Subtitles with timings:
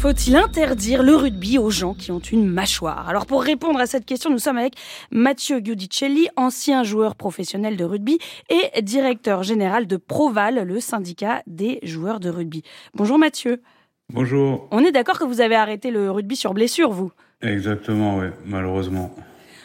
[0.00, 3.06] Faut-il interdire le rugby aux gens qui ont une mâchoire?
[3.06, 4.72] Alors pour répondre à cette question, nous sommes avec
[5.10, 8.18] Mathieu Giudicelli, ancien joueur professionnel de rugby
[8.48, 12.62] et directeur général de Proval, le syndicat des joueurs de rugby.
[12.94, 13.60] Bonjour Mathieu.
[14.08, 14.68] Bonjour.
[14.70, 17.12] On est d'accord que vous avez arrêté le rugby sur blessure, vous?
[17.42, 19.14] Exactement, oui, malheureusement.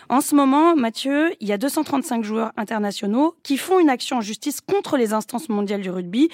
[0.09, 4.21] En ce moment, Mathieu, il y a 235 joueurs internationaux qui font une action en
[4.21, 6.27] justice contre les instances mondiales du rugby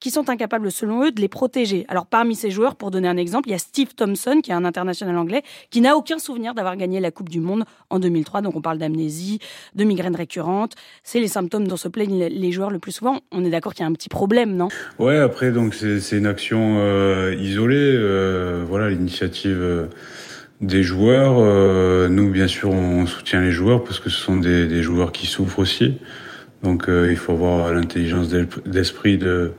[0.00, 1.84] qui sont incapables, selon eux, de les protéger.
[1.88, 4.54] Alors, parmi ces joueurs, pour donner un exemple, il y a Steve Thompson, qui est
[4.54, 8.42] un international anglais, qui n'a aucun souvenir d'avoir gagné la Coupe du Monde en 2003.
[8.42, 9.40] Donc, on parle d'amnésie,
[9.74, 10.74] de migraine récurrente.
[11.02, 13.20] C'est les symptômes dont se plaignent les joueurs le plus souvent.
[13.32, 14.68] On est d'accord qu'il y a un petit problème, non?
[14.98, 17.76] Ouais, après, donc, c'est une action euh, isolée.
[17.76, 19.58] Euh, voilà, l'initiative...
[19.60, 19.86] Euh,
[20.60, 21.38] des joueurs,
[22.10, 25.60] nous bien sûr on soutient les joueurs parce que ce sont des joueurs qui souffrent
[25.60, 25.98] aussi.
[26.62, 28.28] Donc euh, il faut avoir l'intelligence
[28.66, 29.52] d'esprit de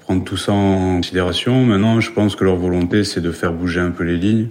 [0.00, 1.64] prendre tout ça en considération.
[1.64, 4.48] Maintenant, je pense que leur volonté, c'est de faire bouger un peu les lignes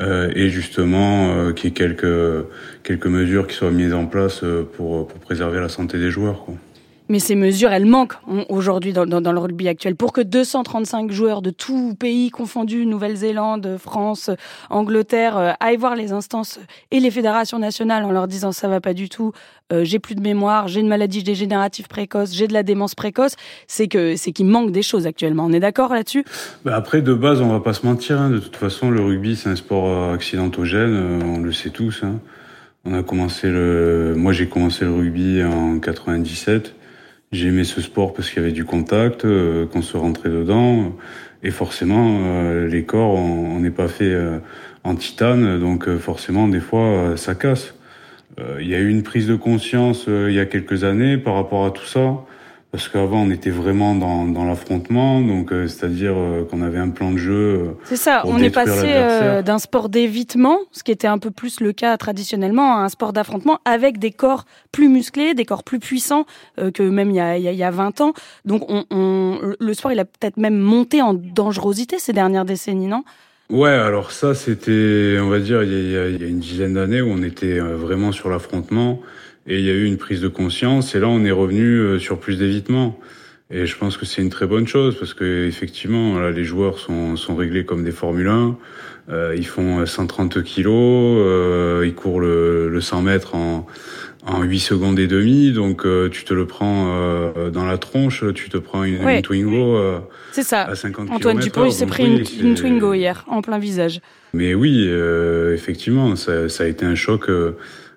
[0.00, 2.44] euh, et justement euh, qu'il y ait quelques,
[2.84, 6.46] quelques mesures qui soient mises en place euh, pour, préserver la santé des joueurs.
[7.08, 8.16] Mais ces mesures, elles manquent
[8.50, 9.96] aujourd'hui dans, le rugby actuel.
[9.96, 14.30] Pour que 235 joueurs de tous pays confondus, Nouvelle-Zélande, France,
[14.68, 18.80] Angleterre, euh, aillent voir les instances et les fédérations nationales en leur disant ça va
[18.80, 19.32] pas du tout,
[19.72, 23.36] euh, j'ai plus de mémoire, j'ai une maladie dégénérative précoce, j'ai de la démence précoce,
[23.66, 25.46] c'est que c'est qu'il manque des choses actuellement.
[25.46, 26.24] On est d'accord là-dessus?
[26.64, 28.20] Bah Après, de base, on va pas se mentir.
[28.20, 28.30] Hein.
[28.30, 32.02] De toute façon, le rugby, c'est un sport euh, accidentogène, on le sait tous.
[32.02, 32.20] Hein.
[32.84, 36.74] On a commencé le, moi j'ai commencé le rugby en 97.
[37.30, 40.96] J'ai aimé ce sport parce qu'il y avait du contact, euh, qu'on se rentrait dedans.
[41.42, 44.38] Et forcément, euh, les corps, on n'est pas fait euh,
[44.82, 47.74] en titane, donc forcément, des fois, ça casse.
[48.60, 51.66] Il y a eu une prise de conscience il y a quelques années par rapport
[51.66, 52.24] à tout ça
[52.70, 56.90] parce qu'avant on était vraiment dans, dans l'affrontement, donc euh, c'est-à-dire euh, qu'on avait un
[56.90, 57.32] plan de jeu.
[57.32, 61.60] Euh, c'est ça, on est passé d'un sport d'évitement, ce qui était un peu plus
[61.60, 65.78] le cas traditionnellement, à un sport d'affrontement avec des corps plus musclés, des corps plus
[65.78, 66.26] puissants
[66.56, 68.12] que même il y a, il y a 20 ans.
[68.44, 72.86] Donc on, on, le sport il a peut-être même monté en dangerosité ces dernières décennies,
[72.86, 73.02] non?
[73.48, 76.74] Ouais, alors ça c'était, on va dire, il y a, il y a une dizaine
[76.74, 79.00] d'années où on était vraiment sur l'affrontement.
[79.48, 80.94] Et il y a eu une prise de conscience.
[80.94, 82.98] Et là, on est revenu euh, sur plus d'évitement.
[83.50, 86.78] Et je pense que c'est une très bonne chose parce que effectivement, là, les joueurs
[86.78, 88.58] sont, sont réglés comme des Formule 1.
[89.10, 93.66] Euh, ils font 130 kilos, euh, ils courent le, le 100 mètres en,
[94.26, 95.52] en 8 secondes et demie.
[95.52, 99.22] Donc euh, tu te le prends euh, dans la tronche, tu te prends une, une
[99.22, 99.78] Twingo
[100.32, 100.64] c'est ça.
[100.64, 104.00] à 50 Antoine Dupont, il s'est pris une, une, Twingo hier en plein visage.
[104.34, 104.86] Mais oui,
[105.54, 107.30] effectivement, ça, ça, a été un choc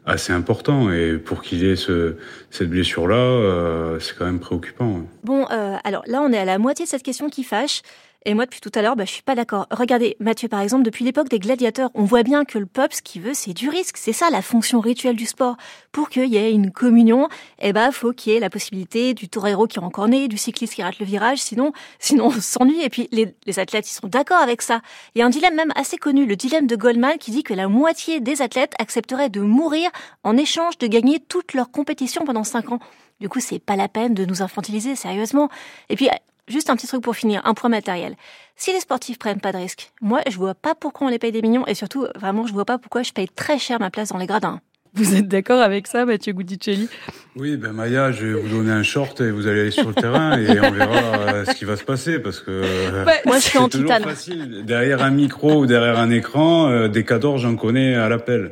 [0.06, 2.16] assez important et pour qu'il ait ce,
[2.50, 5.01] cette blessure-là, euh, c'est quand même préoccupant.
[5.23, 7.81] Bon, euh, alors là, on est à la moitié de cette question qui fâche.
[8.26, 9.66] Et moi, depuis tout à l'heure, bah, je suis pas d'accord.
[9.72, 13.02] Regardez, Mathieu, par exemple, depuis l'époque des gladiateurs, on voit bien que le peuple, ce
[13.02, 13.98] qu'il veut, c'est du risque.
[13.98, 15.58] C'est ça la fonction rituelle du sport.
[15.92, 19.28] Pour qu'il y ait une communion, eh ben, faut qu'il y ait la possibilité du
[19.28, 21.40] torero qui est encore né, du cycliste qui rate le virage.
[21.40, 22.84] Sinon, sinon, on s'ennuie.
[22.84, 24.82] Et puis, les, les athlètes, ils sont d'accord avec ça.
[25.16, 27.56] Il y a un dilemme même assez connu, le dilemme de Goldman, qui dit que
[27.56, 29.90] la moitié des athlètes accepteraient de mourir
[30.24, 32.80] en échange de gagner toutes leurs compétitions pendant cinq ans.
[33.20, 35.50] Du coup, c'est pas la peine de nous infantiliser, sérieusement.
[35.90, 36.09] Et puis,
[36.51, 38.16] Juste un petit truc pour finir, un point matériel.
[38.57, 41.31] Si les sportifs prennent pas de risques, moi je vois pas pourquoi on les paye
[41.31, 44.09] des millions et surtout vraiment je vois pas pourquoi je paye très cher ma place
[44.09, 44.59] dans les gradins.
[44.94, 46.90] Vous êtes d'accord avec ça, Mathieu Goudicelli
[47.38, 49.94] Oui, ben Maya, je vais vous donner un short et vous allez aller sur le
[49.94, 53.44] terrain et on verra euh, ce qui va se passer parce que euh, moi je
[53.44, 54.66] suis en toujours facile.
[54.66, 58.51] Derrière un micro ou derrière un écran, euh, des cadors j'en connais à l'appel.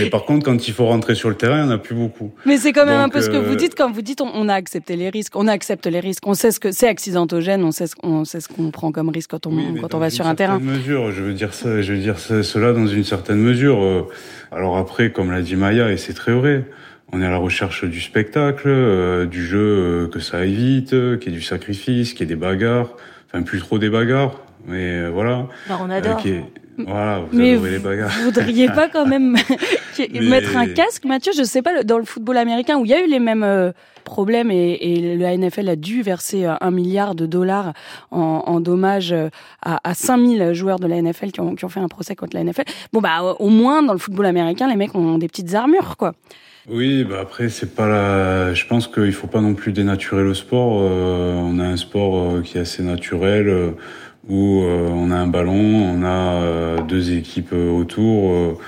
[0.00, 1.94] Mais par contre, quand il faut rentrer sur le terrain, il n'y en a plus
[1.94, 2.32] beaucoup.
[2.46, 4.54] Mais c'est quand même un peu ce que vous dites quand vous dites on, a
[4.54, 7.86] accepté les risques, on accepte les risques, on sait ce que c'est accidentogène, on sait
[7.86, 10.34] ce qu'on sait ce qu'on prend comme risque quand on quand on va sur un
[10.34, 10.58] terrain.
[10.58, 14.06] Mesure, je veux dire ça, je veux dire cela dans une certaine mesure.
[14.52, 16.64] Alors après, comme l'a dit Maya, et c'est très vrai,
[17.12, 20.92] on est à la recherche du spectacle, euh, du jeu euh, que ça aille vite,
[20.92, 22.90] euh, qu'il y ait du sacrifice, qu'il y ait des bagarres,
[23.26, 25.48] enfin plus trop des bagarres, mais voilà.
[25.68, 26.22] Bah, on adore.
[26.86, 28.10] Voilà, vous mais les bagarres.
[28.18, 29.36] Vous voudriez pas quand même
[30.20, 31.32] mettre un casque, Mathieu?
[31.36, 33.72] Je sais pas, dans le football américain où il y a eu les mêmes
[34.10, 37.72] problème et, et la NFL a dû verser euh, un milliard de dollars
[38.10, 39.28] en, en dommages euh,
[39.62, 42.36] à, à 5000 joueurs de la NFL qui ont, qui ont fait un procès contre
[42.36, 42.64] la NFL.
[42.92, 46.12] Bon bah au moins dans le football américain, les mecs ont des petites armures quoi.
[46.68, 48.52] Oui, bah après c'est pas la.
[48.52, 50.80] Je pense qu'il faut pas non plus dénaturer le sport.
[50.82, 53.74] Euh, on a un sport qui est assez naturel
[54.30, 58.58] où on a un ballon, on a deux équipes autour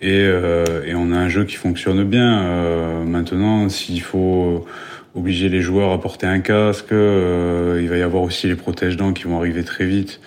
[0.00, 2.42] et, euh, et, on a un jeu qui fonctionne bien.
[2.42, 4.66] Euh, maintenant, s'il faut
[5.14, 9.12] obliger les joueurs à porter un casque, euh, il va y avoir aussi les protège-dents
[9.12, 10.20] qui vont arriver très vite.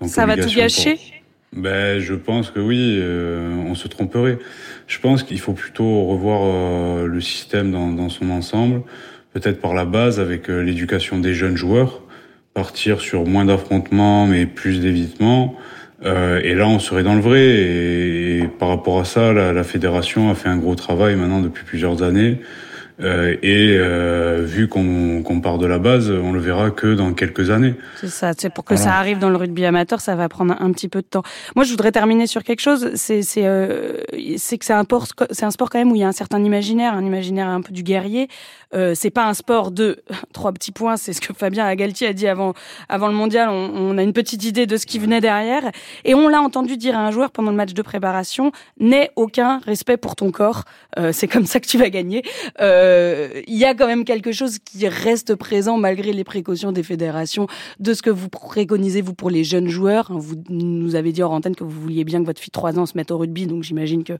[0.00, 0.98] Donc, ça va tout gâcher?
[1.54, 4.38] Ben, Je pense que oui, euh, on se tromperait.
[4.88, 8.82] Je pense qu'il faut plutôt revoir euh, le système dans, dans, son ensemble,
[9.32, 12.01] peut-être par la base avec euh, l'éducation des jeunes joueurs,
[12.54, 15.56] partir sur moins d'affrontements mais plus d'évitements.
[16.04, 17.40] et là, on serait dans le vrai.
[17.40, 21.64] Et, par rapport à ça, la, la fédération a fait un gros travail maintenant depuis
[21.64, 22.40] plusieurs années.
[23.00, 27.50] Euh, et euh, vu qu'on part de la base, on le verra que dans quelques
[27.50, 27.74] années.
[27.96, 28.32] C'est ça.
[28.36, 31.00] C'est pour que ça arrive dans le rugby amateur, ça va prendre un petit peu
[31.00, 31.22] de temps.
[31.56, 32.90] Moi, je voudrais terminer sur quelque chose.
[32.94, 36.04] C'est c'est euh, que c'est un sport, c'est un sport quand même où il y
[36.04, 38.28] a un certain imaginaire, un imaginaire un peu du guerrier.
[38.74, 40.02] Euh, c'est pas un sport de
[40.32, 40.96] trois petits points.
[40.96, 42.54] C'est ce que Fabien Agalti a dit avant
[42.88, 43.48] avant le mondial.
[43.48, 45.70] On, on, a une petite idée de ce qui venait derrière,
[46.04, 49.60] et on l'a entendu dire à un joueur pendant le match de préparation n'aie aucun
[49.60, 50.64] respect pour ton corps.
[50.98, 52.22] Euh, c'est comme ça que tu vas gagner.
[52.60, 52.81] Euh,
[53.46, 57.46] il y a quand même quelque chose qui reste présent malgré les précautions des fédérations
[57.80, 60.12] de ce que vous préconisez vous pour les jeunes joueurs.
[60.12, 62.78] Vous nous avez dit hors antenne que vous vouliez bien que votre fille de 3
[62.78, 64.14] ans se mette au rugby, donc j'imagine que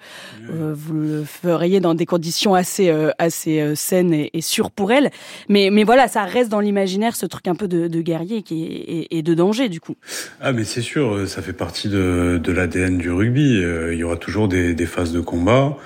[0.51, 4.93] euh, vous le feriez dans des conditions assez euh, assez saines et, et sûr pour
[4.93, 5.11] elle.
[5.49, 8.65] Mais, mais voilà, ça reste dans l'imaginaire ce truc un peu de, de guerrier qui
[8.65, 9.95] est, et, de danger du coup.
[10.41, 13.63] Ah mais c'est sûr, ça fait partie de, de l'ADN du rugby.
[13.63, 15.77] Euh, il y aura toujours des, des phases de combat,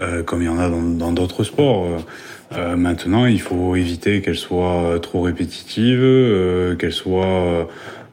[0.00, 2.04] euh, comme il y en a dans d'autres sports.
[2.52, 7.68] Euh, maintenant, il faut éviter qu'elles soient trop répétitives, euh, qu'elles soient,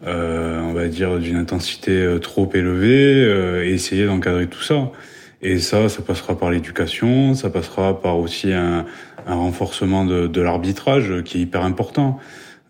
[0.08, 4.92] euh, on va dire, d'une intensité trop élevée, et essayer d'encadrer tout ça.
[5.42, 8.86] Et ça, ça passera par l'éducation, ça passera par aussi un,
[9.28, 12.20] un renforcement de, de l'arbitrage qui est hyper important.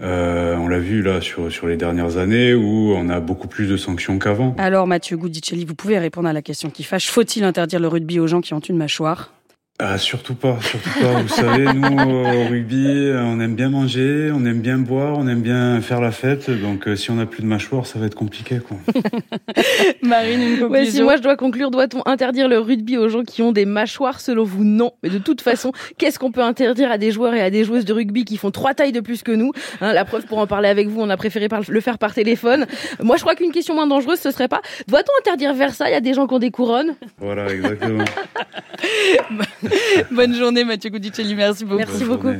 [0.02, 3.68] Euh, on l'a vu là sur, sur les dernières années où on a beaucoup plus
[3.68, 4.56] de sanctions qu'avant.
[4.58, 7.10] Alors Mathieu Goudicelli, vous pouvez répondre à la question qui fâche.
[7.10, 9.32] Faut-il interdire le rugby aux gens qui ont une mâchoire?
[9.80, 11.22] Ah, surtout pas, surtout pas.
[11.22, 15.42] Vous savez, nous, au rugby, on aime bien manger, on aime bien boire, on aime
[15.42, 16.50] bien faire la fête.
[16.50, 18.78] Donc, euh, si on n'a plus de mâchoire, ça va être compliqué, quoi.
[20.04, 20.70] Marine, une conclusion.
[20.70, 23.66] Ouais, si moi je dois conclure, doit-on interdire le rugby aux gens qui ont des
[23.66, 24.22] mâchoires?
[24.22, 24.92] Selon vous, non.
[25.02, 27.86] Mais de toute façon, qu'est-ce qu'on peut interdire à des joueurs et à des joueuses
[27.86, 29.54] de rugby qui font trois tailles de plus que nous?
[29.82, 32.68] Hein, La preuve, pour en parler avec vous, on a préféré le faire par téléphone.
[33.02, 36.14] Moi, je crois qu'une question moins dangereuse, ce serait pas doit-on interdire Versailles à des
[36.14, 36.96] gens qui ont des couronnes?
[37.18, 38.06] Voilà, exactement.
[40.12, 41.78] Bonne journée Mathieu Goudicelli, merci beaucoup.
[41.78, 42.34] Merci beaucoup.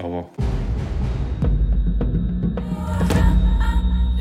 [0.00, 0.24] Au revoir.